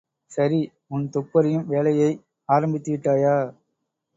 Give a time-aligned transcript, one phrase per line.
[0.31, 0.59] சரி,
[0.87, 2.09] உன் துப்பறியும் வேலையை
[2.49, 3.35] ஆரம்பித்துவிட்டாயா?